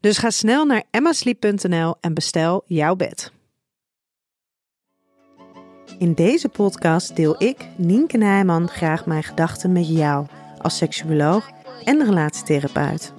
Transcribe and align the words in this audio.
Dus 0.00 0.18
ga 0.18 0.30
snel 0.30 0.64
naar 0.64 0.84
emmasleep.nl 0.90 1.94
en 2.00 2.14
bestel 2.14 2.62
jouw 2.66 2.96
bed. 2.96 3.32
In 5.98 6.14
deze 6.14 6.48
podcast 6.48 7.16
deel 7.16 7.42
ik, 7.42 7.68
Nienke 7.76 8.16
Nijman, 8.16 8.68
graag 8.68 9.06
mijn 9.06 9.22
gedachten 9.22 9.72
met 9.72 9.88
jou 9.88 10.26
als 10.58 10.76
seksuoloog 10.76 11.50
en 11.84 12.04
relatietherapeut. 12.04 13.12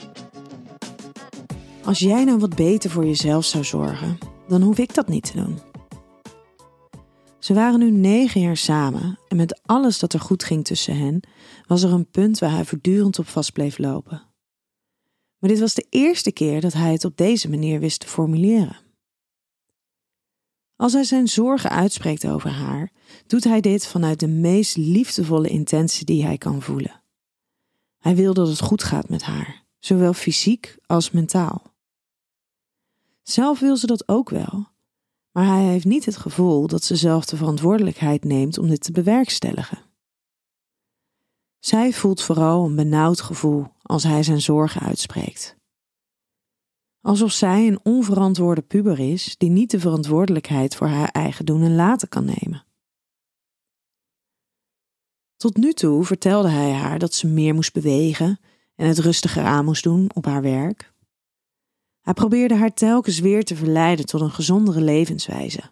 Als 1.84 2.00
jij 2.00 2.24
nou 2.24 2.40
wat 2.40 2.56
beter 2.56 2.90
voor 2.90 3.06
jezelf 3.06 3.46
zou 3.46 3.64
zorgen, 3.64 4.18
dan 4.48 4.62
hoef 4.62 4.78
ik 4.78 4.94
dat 4.94 5.08
niet 5.08 5.32
te 5.32 5.38
doen. 5.38 5.60
Ze 7.40 7.54
waren 7.54 7.80
nu 7.80 7.92
negen 7.92 8.42
jaar 8.42 8.58
samen 8.58 9.20
en 9.28 9.38
met 9.38 9.62
alles 9.66 10.00
dat 10.00 10.14
er 10.14 10.20
goed 10.20 10.44
ging 10.44 10.66
tussen 10.66 10.98
hen, 10.98 11.20
was 11.68 11.84
er 11.84 11.92
een 11.92 12.10
punt 12.10 12.40
waar 12.40 12.52
hij 12.52 12.66
voortdurend 12.66 13.20
op 13.20 13.28
vast 13.28 13.54
bleef 13.54 13.78
lopen. 13.78 14.29
Maar 15.40 15.50
dit 15.50 15.60
was 15.60 15.74
de 15.74 15.86
eerste 15.90 16.32
keer 16.32 16.62
dat 16.62 16.74
hij 16.74 16.92
het 16.92 17.06
op 17.06 17.18
deze 17.18 17.50
manier 17.50 17.80
wist 17.80 18.00
te 18.00 18.08
formuleren. 18.08 18.78
Als 20.76 20.94
hij 20.94 21.04
zijn 21.04 21.28
zorgen 21.28 21.70
uitspreekt 21.70 22.28
over 22.28 22.50
haar, 22.50 22.92
doet 23.28 23.44
hij 23.44 23.62
dit 23.62 23.88
vanuit 23.88 24.20
de 24.20 24.28
meest 24.28 24.78
liefdevolle 24.78 25.48
intentie 25.48 26.06
die 26.06 26.24
hij 26.24 26.38
kan 26.38 26.62
voelen. 26.62 27.04
Hij 27.98 28.16
wil 28.16 28.34
dat 28.34 28.48
het 28.48 28.62
goed 28.62 28.84
gaat 28.84 29.10
met 29.10 29.22
haar, 29.24 29.66
zowel 29.80 30.14
fysiek 30.14 30.78
als 30.86 31.12
mentaal. 31.12 31.74
Zelf 33.24 33.60
wil 33.60 33.78
ze 33.78 33.88
dat 33.88 34.08
ook 34.08 34.30
wel, 34.30 34.68
maar 35.32 35.46
hij 35.46 35.64
heeft 35.64 35.86
niet 35.86 36.06
het 36.06 36.18
gevoel 36.18 36.68
dat 36.68 36.84
ze 36.84 36.96
zelf 36.96 37.26
de 37.26 37.38
verantwoordelijkheid 37.38 38.24
neemt 38.24 38.58
om 38.58 38.68
dit 38.68 38.82
te 38.82 38.92
bewerkstelligen. 38.92 39.89
Zij 41.60 41.94
voelt 41.94 42.22
vooral 42.22 42.66
een 42.66 42.76
benauwd 42.76 43.22
gevoel 43.22 43.68
als 43.82 44.04
hij 44.04 44.24
zijn 44.24 44.42
zorgen 44.42 44.82
uitspreekt. 44.82 45.58
Alsof 47.02 47.32
zij 47.32 47.68
een 47.68 47.80
onverantwoorde 47.84 48.62
puber 48.62 49.00
is 49.00 49.36
die 49.38 49.50
niet 49.50 49.72
de 49.72 49.80
verantwoordelijkheid 49.80 50.76
voor 50.76 50.88
haar 50.88 51.10
eigen 51.10 51.46
doen 51.46 51.64
en 51.64 51.76
laten 51.76 52.10
kan 52.10 52.26
nemen. 52.26 52.66
Tot 55.36 55.58
nu 55.58 55.74
toe 55.74 56.04
vertelde 56.04 56.50
hij 56.50 56.72
haar 56.72 57.00
dat 57.00 57.14
ze 57.14 57.28
meer 57.28 57.54
moest 57.54 57.74
bewegen 57.74 58.40
en 58.76 58.88
het 58.88 58.98
rustiger 58.98 59.44
aan 59.44 59.66
moest 59.66 59.84
doen 59.84 60.10
op 60.14 60.26
haar 60.26 60.42
werk. 60.42 60.94
Hij 62.02 62.14
probeerde 62.14 62.56
haar 62.56 62.74
telkens 62.74 63.20
weer 63.20 63.44
te 63.44 63.56
verleiden 63.56 64.06
tot 64.06 64.22
een 64.22 64.32
gezondere 64.32 64.82
levenswijze, 64.82 65.72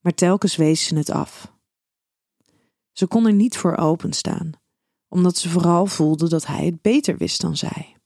maar 0.00 0.14
telkens 0.14 0.56
wees 0.56 0.86
ze 0.86 0.96
het 0.96 1.10
af. 1.10 1.52
Ze 2.92 3.06
kon 3.06 3.26
er 3.26 3.32
niet 3.32 3.56
voor 3.56 3.76
openstaan 3.76 4.52
omdat 5.08 5.36
ze 5.36 5.48
vooral 5.48 5.86
voelde 5.86 6.28
dat 6.28 6.46
hij 6.46 6.64
het 6.64 6.82
beter 6.82 7.16
wist 7.16 7.40
dan 7.40 7.56
zij. 7.56 7.96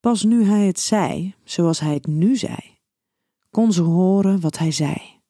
Pas 0.00 0.22
nu 0.22 0.44
hij 0.44 0.66
het 0.66 0.80
zei, 0.80 1.34
zoals 1.44 1.80
hij 1.80 1.94
het 1.94 2.06
nu 2.06 2.36
zei, 2.36 2.78
kon 3.50 3.72
ze 3.72 3.82
horen 3.82 4.40
wat 4.40 4.58
hij 4.58 4.70
zei. 4.70 5.20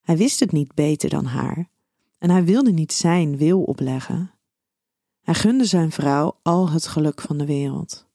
Hij 0.00 0.16
wist 0.16 0.40
het 0.40 0.52
niet 0.52 0.74
beter 0.74 1.08
dan 1.08 1.24
haar 1.24 1.70
en 2.18 2.30
hij 2.30 2.44
wilde 2.44 2.72
niet 2.72 2.92
zijn 2.92 3.36
wil 3.36 3.62
opleggen. 3.62 4.34
Hij 5.20 5.34
gunde 5.34 5.64
zijn 5.64 5.90
vrouw 5.90 6.38
al 6.42 6.70
het 6.70 6.86
geluk 6.86 7.20
van 7.20 7.38
de 7.38 7.46
wereld. 7.46 8.06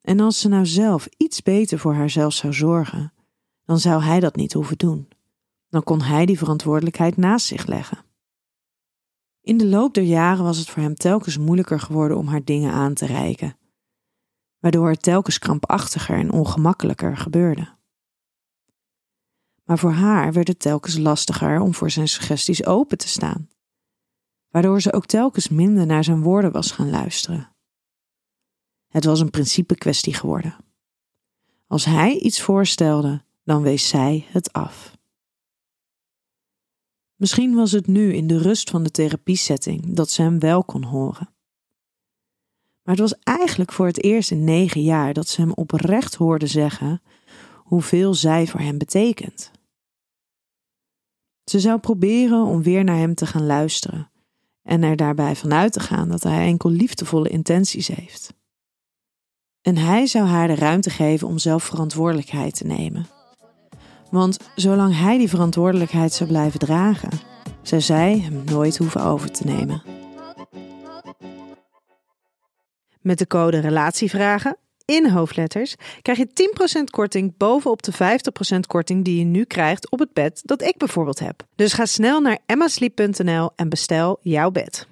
En 0.00 0.20
als 0.20 0.40
ze 0.40 0.48
nou 0.48 0.66
zelf 0.66 1.08
iets 1.16 1.42
beter 1.42 1.78
voor 1.78 1.94
haarzelf 1.94 2.32
zou 2.32 2.52
zorgen, 2.52 3.12
dan 3.64 3.78
zou 3.78 4.02
hij 4.02 4.20
dat 4.20 4.36
niet 4.36 4.52
hoeven 4.52 4.78
doen. 4.78 5.08
Dan 5.68 5.82
kon 5.82 6.02
hij 6.02 6.26
die 6.26 6.38
verantwoordelijkheid 6.38 7.16
naast 7.16 7.46
zich 7.46 7.66
leggen. 7.66 8.04
In 9.48 9.56
de 9.56 9.66
loop 9.66 9.94
der 9.94 10.04
jaren 10.04 10.44
was 10.44 10.58
het 10.58 10.68
voor 10.68 10.82
hem 10.82 10.94
telkens 10.94 11.38
moeilijker 11.38 11.80
geworden 11.80 12.16
om 12.16 12.26
haar 12.26 12.44
dingen 12.44 12.72
aan 12.72 12.94
te 12.94 13.06
reiken, 13.06 13.56
waardoor 14.58 14.90
het 14.90 15.02
telkens 15.02 15.38
krampachtiger 15.38 16.18
en 16.18 16.32
ongemakkelijker 16.32 17.16
gebeurde. 17.16 17.76
Maar 19.64 19.78
voor 19.78 19.92
haar 19.92 20.32
werd 20.32 20.48
het 20.48 20.58
telkens 20.58 20.98
lastiger 20.98 21.60
om 21.60 21.74
voor 21.74 21.90
zijn 21.90 22.08
suggesties 22.08 22.64
open 22.64 22.98
te 22.98 23.08
staan, 23.08 23.48
waardoor 24.48 24.80
ze 24.80 24.92
ook 24.92 25.06
telkens 25.06 25.48
minder 25.48 25.86
naar 25.86 26.04
zijn 26.04 26.22
woorden 26.22 26.52
was 26.52 26.70
gaan 26.70 26.90
luisteren. 26.90 27.56
Het 28.88 29.04
was 29.04 29.20
een 29.20 29.30
principe 29.30 29.74
kwestie 29.74 30.14
geworden. 30.14 30.56
Als 31.66 31.84
hij 31.84 32.18
iets 32.18 32.42
voorstelde, 32.42 33.22
dan 33.44 33.62
wees 33.62 33.88
zij 33.88 34.26
het 34.28 34.52
af. 34.52 34.97
Misschien 37.18 37.54
was 37.54 37.72
het 37.72 37.86
nu 37.86 38.14
in 38.14 38.26
de 38.26 38.38
rust 38.38 38.70
van 38.70 38.82
de 38.82 38.90
therapiesetting 38.90 39.94
dat 39.94 40.10
ze 40.10 40.22
hem 40.22 40.38
wel 40.38 40.64
kon 40.64 40.84
horen. 40.84 41.34
Maar 42.82 42.96
het 42.96 42.98
was 42.98 43.18
eigenlijk 43.22 43.72
voor 43.72 43.86
het 43.86 44.02
eerst 44.02 44.30
in 44.30 44.44
negen 44.44 44.82
jaar 44.82 45.14
dat 45.14 45.28
ze 45.28 45.40
hem 45.40 45.52
oprecht 45.52 46.14
hoorde 46.14 46.46
zeggen 46.46 47.02
hoeveel 47.56 48.14
zij 48.14 48.46
voor 48.46 48.60
hem 48.60 48.78
betekent. 48.78 49.50
Ze 51.44 51.60
zou 51.60 51.78
proberen 51.78 52.44
om 52.44 52.62
weer 52.62 52.84
naar 52.84 52.96
hem 52.96 53.14
te 53.14 53.26
gaan 53.26 53.46
luisteren 53.46 54.10
en 54.62 54.82
er 54.82 54.96
daarbij 54.96 55.36
vanuit 55.36 55.72
te 55.72 55.80
gaan 55.80 56.08
dat 56.08 56.22
hij 56.22 56.46
enkel 56.46 56.70
liefdevolle 56.70 57.28
intenties 57.28 57.88
heeft. 57.88 58.34
En 59.60 59.76
hij 59.76 60.06
zou 60.06 60.26
haar 60.26 60.48
de 60.48 60.54
ruimte 60.54 60.90
geven 60.90 61.28
om 61.28 61.38
zelf 61.38 61.64
verantwoordelijkheid 61.64 62.54
te 62.54 62.66
nemen. 62.66 63.17
Want 64.10 64.38
zolang 64.54 64.98
hij 64.98 65.18
die 65.18 65.28
verantwoordelijkheid 65.28 66.12
zou 66.12 66.28
blijven 66.28 66.58
dragen, 66.58 67.10
zou 67.62 67.80
zij 67.80 68.18
hem 68.18 68.42
nooit 68.44 68.76
hoeven 68.76 69.02
over 69.02 69.30
te 69.30 69.44
nemen. 69.44 69.82
Met 73.00 73.18
de 73.18 73.26
code 73.26 73.58
RELATIEVRAGEN 73.58 74.56
in 74.84 75.08
hoofdletters 75.10 75.74
krijg 76.02 76.18
je 76.18 76.50
10% 76.80 76.84
korting 76.90 77.36
bovenop 77.36 77.82
de 77.82 77.92
50% 78.56 78.58
korting 78.66 79.04
die 79.04 79.18
je 79.18 79.24
nu 79.24 79.44
krijgt 79.44 79.90
op 79.90 79.98
het 79.98 80.12
bed 80.12 80.42
dat 80.44 80.62
ik 80.62 80.76
bijvoorbeeld 80.76 81.18
heb. 81.18 81.46
Dus 81.54 81.72
ga 81.72 81.86
snel 81.86 82.20
naar 82.20 82.38
emmasleep.nl 82.46 83.50
en 83.56 83.68
bestel 83.68 84.18
jouw 84.22 84.50
bed. 84.50 84.88